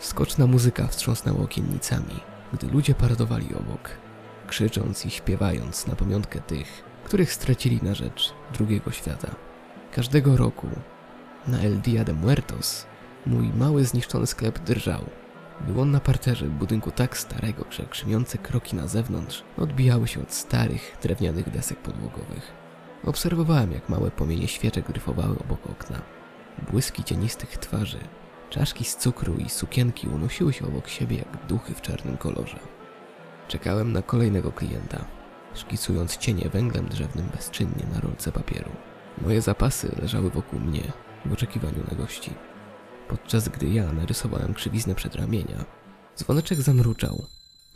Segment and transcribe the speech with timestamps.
[0.00, 2.20] Skoczna muzyka wstrząsnęła okiennicami,
[2.52, 3.90] gdy ludzie paradowali obok,
[4.46, 9.34] krzycząc i śpiewając na pamiątkę tych, których stracili na rzecz drugiego świata.
[9.92, 10.68] Każdego roku
[11.46, 12.86] na El Dia de Muertos
[13.26, 15.04] mój mały zniszczony sklep drżał.
[15.60, 20.32] Był on na parterze budynku tak starego, że krzymiące kroki na zewnątrz odbijały się od
[20.32, 22.52] starych, drewnianych desek podłogowych.
[23.04, 26.02] Obserwowałem, jak małe płomienie świeczek gryfowały obok okna.
[26.70, 27.98] Błyski cienistych twarzy,
[28.58, 32.58] czaszki z cukru i sukienki unosiły się obok siebie jak duchy w czarnym kolorze.
[33.48, 35.04] Czekałem na kolejnego klienta,
[35.54, 38.70] szkicując cienie węglem drzewnym bezczynnie na rolce papieru.
[39.22, 40.92] Moje zapasy leżały wokół mnie
[41.26, 42.30] w oczekiwaniu na gości.
[43.08, 45.64] Podczas gdy ja narysowałem krzywiznę przedramienia,
[46.16, 47.24] dzwoneczek zamruczał,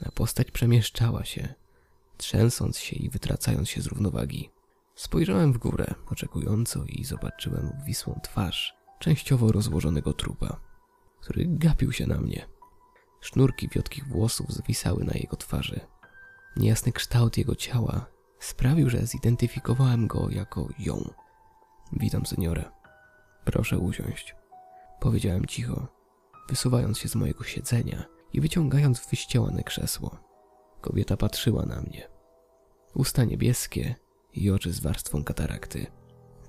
[0.06, 1.55] a postać przemieszczała się,
[2.17, 4.51] trzęsąc się i wytracając się z równowagi.
[4.95, 10.70] Spojrzałem w górę, oczekująco i zobaczyłem obwisłą twarz częściowo rozłożonego trupa,
[11.20, 12.47] który gapił się na mnie.
[13.20, 15.81] Sznurki wiotkich włosów zwisały na jego twarzy.
[16.56, 18.06] Niejasny kształt jego ciała
[18.39, 21.11] sprawił, że zidentyfikowałem go jako ją.
[21.92, 22.64] Witam, seniorę.
[23.45, 24.34] Proszę usiąść.
[25.00, 25.86] Powiedziałem cicho,
[26.48, 30.17] wysuwając się z mojego siedzenia i wyciągając wyściełane krzesło.
[30.80, 32.08] Kobieta patrzyła na mnie.
[32.95, 33.95] Usta niebieskie
[34.33, 35.86] i oczy z warstwą katarakty.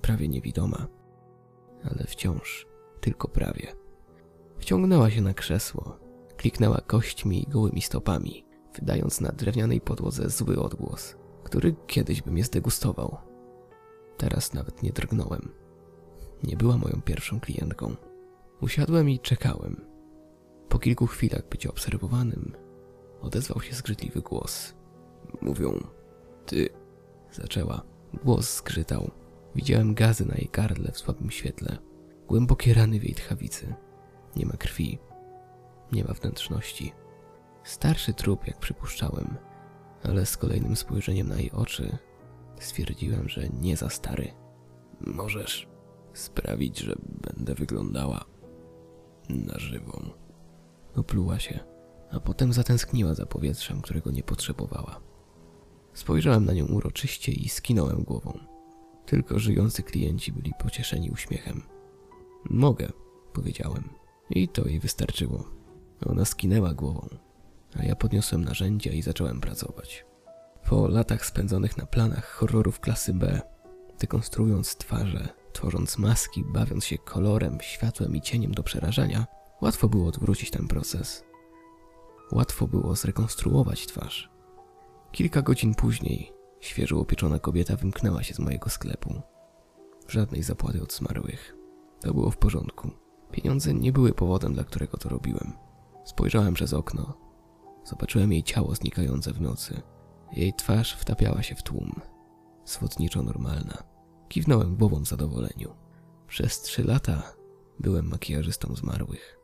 [0.02, 0.86] Prawie niewidoma,
[1.84, 2.66] ale wciąż
[3.00, 3.81] tylko prawie.
[4.62, 5.98] Wciągnęła się na krzesło,
[6.36, 12.44] kliknęła kośćmi i gołymi stopami, wydając na drewnianej podłodze zły odgłos, który kiedyś by mnie
[12.44, 13.16] zdegustował.
[14.16, 15.48] Teraz nawet nie drgnąłem.
[16.42, 17.96] Nie była moją pierwszą klientką.
[18.60, 19.80] Usiadłem i czekałem.
[20.68, 22.52] Po kilku chwilach bycia obserwowanym,
[23.20, 24.74] odezwał się zgrzytliwy głos.
[25.40, 25.86] Mówią,
[26.46, 26.68] ty,
[27.32, 27.82] zaczęła.
[28.24, 29.10] Głos zgrzytał.
[29.54, 31.78] Widziałem gazy na jej gardle w słabym świetle.
[32.28, 33.74] Głębokie rany w jej tchawicy.
[34.36, 34.98] Nie ma krwi.
[35.92, 36.92] Nie ma wnętrzności.
[37.64, 39.36] Starszy trup, jak przypuszczałem,
[40.02, 41.98] ale z kolejnym spojrzeniem na jej oczy
[42.60, 44.32] stwierdziłem, że nie za stary.
[45.00, 45.68] Możesz
[46.12, 48.24] sprawić, że będę wyglądała
[49.28, 50.10] na żywą.
[50.96, 51.60] Opluła się,
[52.10, 55.00] a potem zatęskniła za powietrzem, którego nie potrzebowała.
[55.92, 58.38] Spojrzałem na nią uroczyście i skinąłem głową.
[59.06, 61.62] Tylko żyjący klienci byli pocieszeni uśmiechem.
[62.50, 62.92] Mogę,
[63.32, 64.01] powiedziałem.
[64.30, 65.44] I to jej wystarczyło.
[66.06, 67.08] Ona skinęła głową,
[67.80, 70.04] a ja podniosłem narzędzia i zacząłem pracować.
[70.68, 73.40] Po latach spędzonych na planach horrorów klasy B,
[74.00, 79.26] dekonstruując twarze, tworząc maski, bawiąc się kolorem, światłem i cieniem do przerażania,
[79.60, 81.24] łatwo było odwrócić ten proces.
[82.32, 84.30] Łatwo było zrekonstruować twarz.
[85.12, 89.22] Kilka godzin później świeżo upieczona kobieta wymknęła się z mojego sklepu.
[90.08, 91.56] Żadnej zapłaty od zmarłych.
[92.00, 92.90] To było w porządku.
[93.32, 95.52] Pieniądze nie były powodem, dla którego to robiłem.
[96.04, 97.14] Spojrzałem przez okno.
[97.84, 99.82] Zobaczyłem jej ciało znikające w nocy.
[100.32, 102.00] Jej twarz wtapiała się w tłum.
[102.64, 103.82] Swodniczo normalna.
[104.28, 105.74] Kiwnąłem głową w zadowoleniu.
[106.28, 107.22] Przez trzy lata
[107.80, 109.38] byłem makijażystą zmarłych.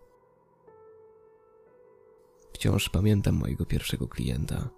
[2.53, 4.69] Wciąż pamiętam mojego pierwszego klienta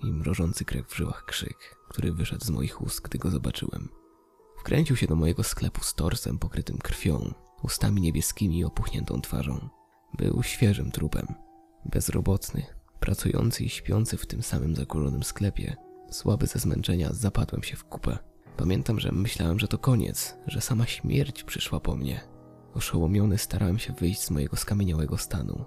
[0.00, 4.01] i mrożący krew w żyłach krzyk, który wyszedł z moich ust, gdy go zobaczyłem.
[4.62, 9.68] Wkręcił się do mojego sklepu z torsem pokrytym krwią, ustami niebieskimi i opuchniętą twarzą.
[10.18, 11.26] Był świeżym trupem,
[11.84, 12.62] bezrobotny,
[13.00, 15.76] pracujący i śpiący w tym samym zakurzonym sklepie.
[16.10, 18.18] Słaby ze zmęczenia zapadłem się w kupę.
[18.56, 22.20] Pamiętam, że myślałem, że to koniec, że sama śmierć przyszła po mnie.
[22.74, 25.64] Oszołomiony starałem się wyjść z mojego skamieniałego stanu,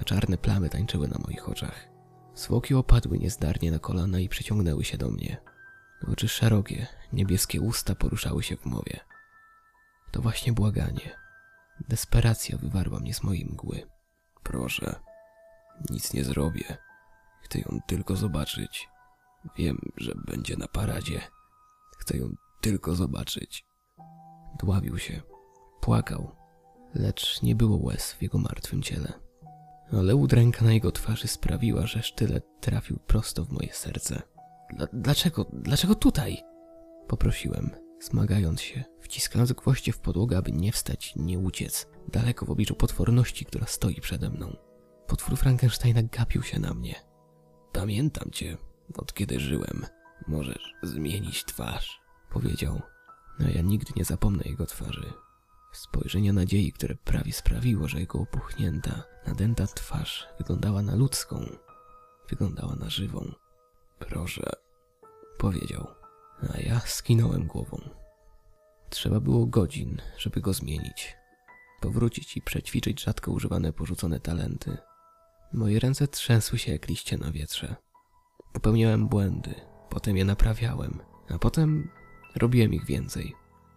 [0.00, 1.88] a czarne plamy tańczyły na moich oczach.
[2.34, 5.36] Zwłoki opadły niezdarnie na kolana i przyciągnęły się do mnie.
[6.08, 9.00] Oczy szerokie, niebieskie usta poruszały się w mowie.
[10.10, 11.18] To właśnie błaganie.
[11.88, 13.86] Desperacja wywarła mnie z mojej mgły.
[14.42, 15.00] Proszę,
[15.90, 16.76] nic nie zrobię.
[17.42, 18.88] Chcę ją tylko zobaczyć.
[19.56, 21.20] Wiem, że będzie na paradzie.
[21.98, 23.64] Chcę ją tylko zobaczyć.
[24.58, 25.22] Dławił się,
[25.80, 26.36] płakał,
[26.94, 29.12] lecz nie było łez w jego martwym ciele.
[29.92, 34.22] Ale udręka na jego twarzy sprawiła, że sztylet trafił prosto w moje serce.
[34.72, 36.42] Dla, dlaczego, dlaczego tutaj?
[37.08, 37.70] Poprosiłem,
[38.00, 43.44] zmagając się, wciskając gwoździe w podłogę, aby nie wstać, nie uciec, daleko w obliczu potworności,
[43.44, 44.56] która stoi przede mną.
[45.06, 46.94] Potwór Frankensteina gapił się na mnie.
[47.72, 48.56] Pamiętam cię,
[48.94, 49.86] od kiedy żyłem.
[50.28, 52.80] Możesz zmienić twarz, powiedział.
[53.40, 55.12] A ja nigdy nie zapomnę jego twarzy.
[55.72, 61.46] Spojrzenia nadziei, które prawie sprawiło, że jego opuchnięta, nadęta twarz wyglądała na ludzką,
[62.30, 63.32] wyglądała na żywą.
[64.08, 64.50] Proszę,
[65.38, 65.86] powiedział,
[66.54, 67.80] a ja skinąłem głową.
[68.90, 71.16] Trzeba było godzin, żeby go zmienić.
[71.80, 74.76] powrócić i przećwiczyć rzadko używane porzucone talenty.
[75.52, 77.76] Moje ręce trzęsły się jak liście na wietrze.
[78.52, 79.54] Popełniałem błędy,
[79.90, 81.90] potem je naprawiałem, a potem
[82.36, 83.34] robiłem ich więcej.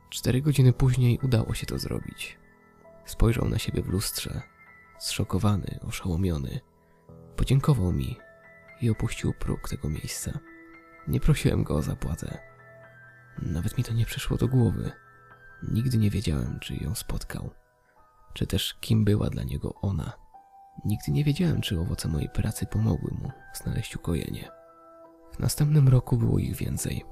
[0.09, 2.37] Cztery godziny później udało się to zrobić.
[3.05, 4.41] Spojrzał na siebie w lustrze,
[4.99, 6.59] zszokowany, oszołomiony.
[7.35, 8.17] Podziękował mi
[8.81, 10.39] i opuścił próg tego miejsca.
[11.07, 12.37] Nie prosiłem go o zapłatę.
[13.41, 14.91] Nawet mi to nie przyszło do głowy.
[15.63, 17.49] Nigdy nie wiedziałem, czy ją spotkał,
[18.33, 20.13] czy też kim była dla niego ona.
[20.85, 24.49] Nigdy nie wiedziałem, czy owoce mojej pracy pomogły mu znaleźć ukojenie.
[25.33, 27.05] W następnym roku było ich więcej.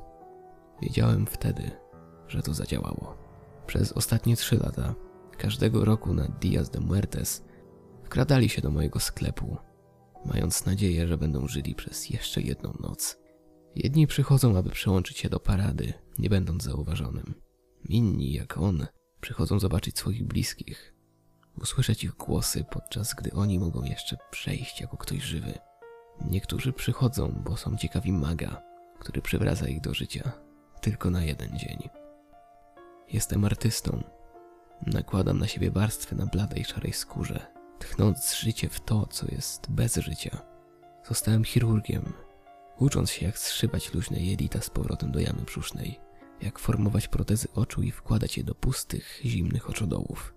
[0.81, 1.71] Wiedziałem wtedy,
[2.27, 3.17] że to zadziałało.
[3.67, 4.95] Przez ostatnie trzy lata,
[5.37, 7.45] każdego roku na Dias de Muertes,
[8.03, 9.57] wkradali się do mojego sklepu,
[10.25, 13.17] mając nadzieję, że będą żyli przez jeszcze jedną noc.
[13.75, 17.33] Jedni przychodzą, aby przyłączyć się do parady, nie będąc zauważonym.
[17.89, 18.87] Inni, jak on,
[19.21, 20.93] przychodzą zobaczyć swoich bliskich,
[21.61, 25.53] usłyszeć ich głosy, podczas gdy oni mogą jeszcze przejść jako ktoś żywy.
[26.29, 28.61] Niektórzy przychodzą, bo są ciekawi maga,
[28.99, 30.31] który przywraca ich do życia
[30.81, 31.89] tylko na jeden dzień.
[33.09, 34.03] Jestem artystą.
[34.87, 37.52] Nakładam na siebie warstwy na bladej szarej skórze,
[37.85, 40.41] tchnąc życie w to, co jest bez życia.
[41.07, 42.13] Zostałem chirurgiem,
[42.77, 45.99] ucząc się jak zszywać luźne jelita z powrotem do jamy brzusznej,
[46.41, 50.33] jak formować protezy oczu i wkładać je do pustych, zimnych oczodołów.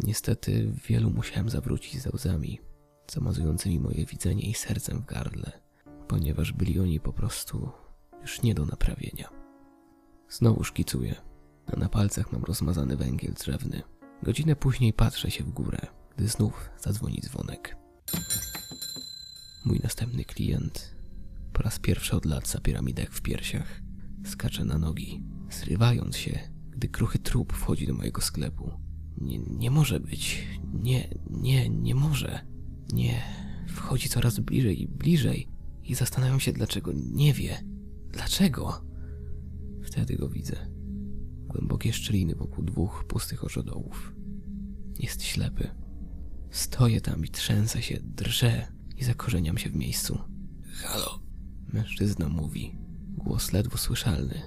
[0.00, 2.60] Niestety wielu musiałem zawrócić ze łzami,
[3.10, 5.52] zamazującymi moje widzenie i sercem w gardle,
[6.08, 7.70] ponieważ byli oni po prostu
[8.22, 9.28] już nie do naprawienia.
[10.28, 11.14] Znowu szkicuję,
[11.66, 13.82] a na palcach mam rozmazany węgiel drzewny.
[14.22, 15.78] Godzinę później patrzę się w górę,
[16.16, 17.76] gdy znów zadzwoni dzwonek.
[19.64, 20.96] Mój następny klient
[21.56, 23.82] po raz pierwszy od lat zapiera mi dech w piersiach.
[24.24, 26.38] Skacze na nogi, zrywając się,
[26.70, 28.70] gdy kruchy trup wchodzi do mojego sklepu.
[29.18, 30.48] Nie, nie może być.
[30.72, 32.40] Nie, nie, nie może.
[32.92, 33.22] Nie.
[33.68, 35.48] Wchodzi coraz bliżej i bliżej
[35.82, 37.64] i zastanawiam się, dlaczego nie wie.
[38.12, 38.84] Dlaczego?
[39.82, 40.56] Wtedy go widzę.
[41.46, 44.14] Głębokie szczeliny wokół dwóch pustych oczodołów.
[44.98, 45.70] Jest ślepy.
[46.50, 48.66] Stoję tam i trzęsę się, drżę
[48.96, 50.18] i zakorzeniam się w miejscu.
[50.74, 51.20] Halo?
[51.72, 52.78] Mężczyzna mówi.
[53.08, 54.42] Głos ledwo słyszalny.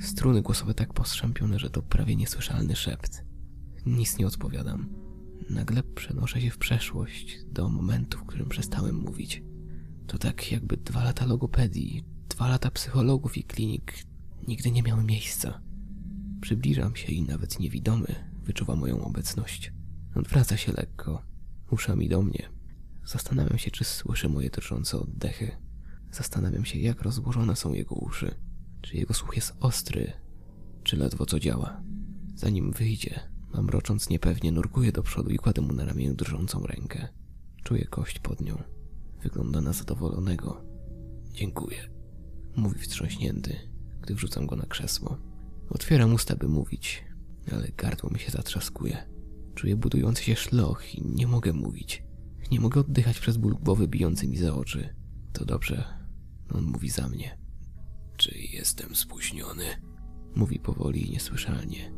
[0.00, 3.24] Struny głosowe tak postrzępione, że to prawie niesłyszalny szept.
[3.86, 4.88] Nic nie odpowiadam.
[5.50, 9.42] Nagle przenoszę się w przeszłość, do momentu, w którym przestałem mówić.
[10.06, 13.94] To tak jakby dwa lata logopedii, dwa lata psychologów i klinik
[14.48, 15.60] nigdy nie miały miejsca.
[16.40, 19.72] Przybliżam się i nawet niewidomy wyczuwa moją obecność.
[20.14, 21.22] Odwraca się lekko,
[21.72, 22.48] uszami do mnie.
[23.04, 25.50] Zastanawiam się, czy słyszy moje drżące oddechy.
[26.12, 28.34] Zastanawiam się, jak rozłożone są jego uszy.
[28.82, 30.12] Czy jego słuch jest ostry,
[30.82, 31.82] czy ledwo co działa.
[32.34, 33.20] Zanim wyjdzie,
[33.54, 37.08] mamrocząc niepewnie, nurkuję do przodu i kładę mu na ramieniu drżącą rękę.
[37.64, 38.62] Czuję kość pod nią.
[39.22, 40.64] Wygląda na zadowolonego.
[41.32, 41.90] Dziękuję,
[42.56, 43.56] mówi wstrząśnięty,
[44.02, 45.18] gdy wrzucam go na krzesło.
[45.70, 47.04] Otwieram usta, by mówić,
[47.52, 49.06] ale gardło mi się zatrzaskuje.
[49.54, 52.02] Czuję budujący się szloch i nie mogę mówić.
[52.50, 54.94] Nie mogę oddychać przez ból głowy bijący mi za oczy.
[55.32, 55.84] To dobrze,
[56.54, 57.38] on mówi za mnie.
[58.16, 59.64] Czy jestem spóźniony?
[60.34, 61.92] Mówi powoli i niesłyszalnie.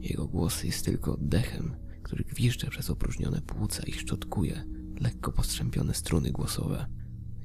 [0.00, 4.64] Jego głos jest tylko oddechem, który gwizdże przez opróżnione płuca i szczotkuje
[5.00, 6.86] lekko postrzępione struny głosowe.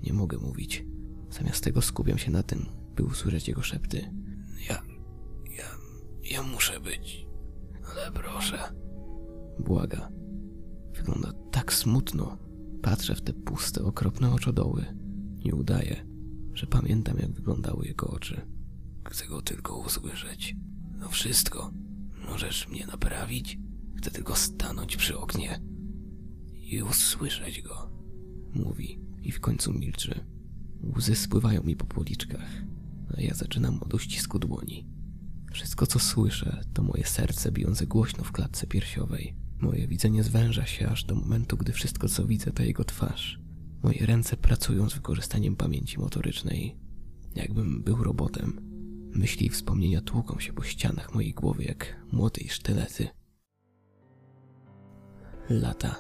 [0.04, 0.86] Nie mogę mówić.
[1.30, 4.14] Zamiast tego skupiam się na tym, by usłyszeć jego szepty.
[4.70, 4.84] Ja...
[5.58, 5.66] ja...
[6.24, 7.28] ja muszę być...
[7.92, 8.58] ale proszę...
[9.60, 10.10] Błaga.
[10.96, 12.38] Wygląda tak smutno.
[12.82, 14.86] Patrzę w te puste, okropne oczodoły.
[15.46, 16.06] Nie udaję,
[16.54, 18.42] że pamiętam, jak wyglądały jego oczy.
[19.10, 20.56] Chcę go tylko usłyszeć.
[21.00, 21.72] No wszystko.
[22.30, 23.60] Możesz mnie naprawić?
[23.98, 25.62] Chcę tylko stanąć przy oknie
[26.54, 27.92] i usłyszeć go.
[28.54, 30.26] Mówi i w końcu milczy.
[30.98, 32.50] Łzy spływają mi po policzkach,
[33.18, 34.88] a ja zaczynam od uścisku dłoni.
[35.52, 39.36] Wszystko, co słyszę, to moje serce bijące głośno w klatce piersiowej.
[39.60, 43.40] Moje widzenie zwęża się aż do momentu, gdy wszystko, co widzę, to jego twarz.
[43.84, 46.78] Moje ręce pracują z wykorzystaniem pamięci motorycznej.
[47.36, 48.62] Jakbym był robotem.
[49.16, 53.08] Myśli i wspomnienia tłuką się po ścianach mojej głowy jak młote i sztylety.
[55.50, 55.96] Lata.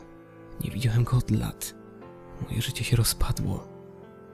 [0.64, 1.76] Nie widziałem go od lat.
[2.42, 3.68] Moje życie się rozpadło.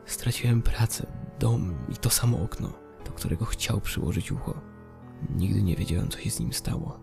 [0.05, 1.07] Straciłem pracę,
[1.39, 2.73] dom i to samo okno,
[3.05, 4.61] do którego chciał przyłożyć ucho.
[5.35, 6.99] Nigdy nie wiedziałem, co się z nim stało.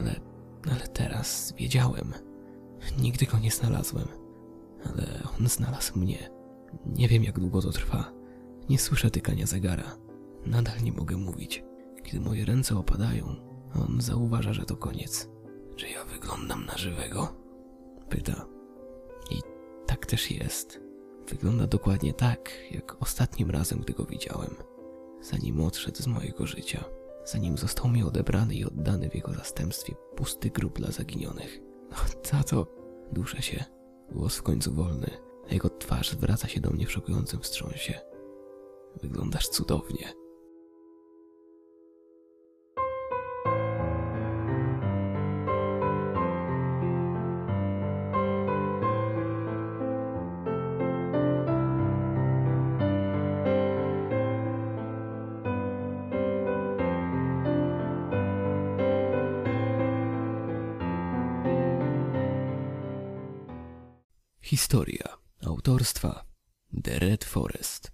[0.00, 0.20] Ale,
[0.70, 2.14] ale teraz wiedziałem.
[2.98, 4.08] Nigdy go nie znalazłem.
[4.84, 5.06] Ale
[5.40, 6.30] on znalazł mnie.
[6.86, 8.12] Nie wiem, jak długo to trwa.
[8.68, 9.96] Nie słyszę tykania zegara.
[10.46, 11.64] Nadal nie mogę mówić.
[12.02, 13.36] Kiedy moje ręce opadają,
[13.74, 15.28] on zauważa, że to koniec.
[15.76, 17.36] Czy ja wyglądam na żywego?
[18.08, 18.46] Pyta.
[19.30, 19.40] I
[19.86, 20.80] tak też jest.
[21.28, 24.54] Wygląda dokładnie tak, jak ostatnim razem, gdy go widziałem.
[25.20, 26.84] Zanim odszedł z mojego życia.
[27.32, 31.60] Zanim został mi odebrany i oddany w jego zastępstwie pusty grób dla zaginionych.
[31.90, 31.96] No,
[32.30, 32.66] tato,
[33.12, 33.64] duszę się.
[34.10, 35.10] Głos w końcu wolny,
[35.50, 38.00] a jego twarz zwraca się do mnie w szokującym wstrząsie.
[39.02, 40.12] Wyglądasz cudownie.
[64.50, 66.24] Historia autorstwa
[66.82, 67.92] The Red Forest